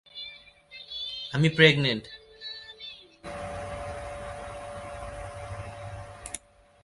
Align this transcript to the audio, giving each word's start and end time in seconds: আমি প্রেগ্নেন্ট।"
আমি 1.33 1.47
প্রেগ্নেন্ট।" 1.49 2.05